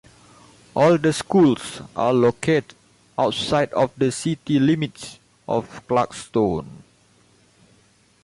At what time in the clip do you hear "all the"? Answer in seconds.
0.75-1.13